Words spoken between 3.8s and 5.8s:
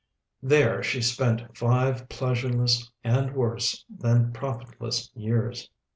than profitless years.